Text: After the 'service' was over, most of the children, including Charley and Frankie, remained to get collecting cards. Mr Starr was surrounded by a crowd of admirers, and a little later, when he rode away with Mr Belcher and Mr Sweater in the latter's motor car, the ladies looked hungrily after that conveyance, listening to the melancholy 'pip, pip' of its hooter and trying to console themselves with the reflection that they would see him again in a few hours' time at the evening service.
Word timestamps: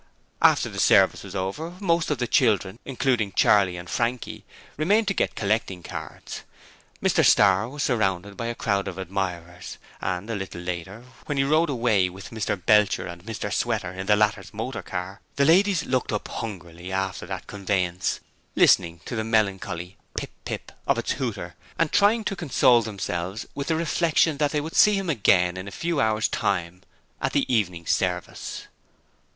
After 0.41 0.67
the 0.67 0.79
'service' 0.79 1.21
was 1.23 1.35
over, 1.35 1.75
most 1.79 2.09
of 2.09 2.17
the 2.17 2.25
children, 2.25 2.79
including 2.85 3.33
Charley 3.33 3.77
and 3.77 3.87
Frankie, 3.87 4.45
remained 4.75 5.07
to 5.09 5.13
get 5.13 5.35
collecting 5.35 5.83
cards. 5.83 6.41
Mr 7.03 7.23
Starr 7.23 7.69
was 7.69 7.83
surrounded 7.83 8.35
by 8.35 8.47
a 8.47 8.55
crowd 8.55 8.87
of 8.87 8.97
admirers, 8.97 9.77
and 10.01 10.27
a 10.27 10.33
little 10.35 10.59
later, 10.61 11.05
when 11.27 11.37
he 11.37 11.43
rode 11.43 11.69
away 11.69 12.09
with 12.09 12.31
Mr 12.31 12.59
Belcher 12.65 13.05
and 13.05 13.23
Mr 13.27 13.53
Sweater 13.53 13.91
in 13.91 14.07
the 14.07 14.15
latter's 14.15 14.51
motor 14.55 14.81
car, 14.81 15.21
the 15.35 15.45
ladies 15.45 15.85
looked 15.85 16.09
hungrily 16.29 16.91
after 16.91 17.27
that 17.27 17.45
conveyance, 17.45 18.21
listening 18.55 19.01
to 19.05 19.15
the 19.15 19.23
melancholy 19.23 19.97
'pip, 20.17 20.31
pip' 20.45 20.71
of 20.87 20.97
its 20.97 21.11
hooter 21.11 21.53
and 21.77 21.91
trying 21.91 22.23
to 22.23 22.35
console 22.35 22.81
themselves 22.81 23.45
with 23.53 23.67
the 23.67 23.75
reflection 23.75 24.37
that 24.37 24.49
they 24.49 24.61
would 24.61 24.75
see 24.75 24.95
him 24.95 25.11
again 25.11 25.55
in 25.57 25.67
a 25.67 25.71
few 25.71 26.01
hours' 26.01 26.27
time 26.27 26.81
at 27.21 27.33
the 27.33 27.45
evening 27.53 27.85
service. 27.85 28.63